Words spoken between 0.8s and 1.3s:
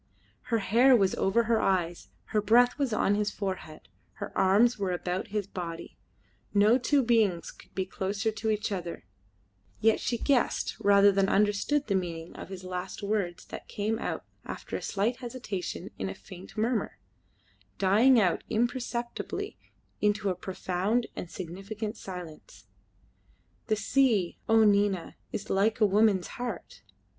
was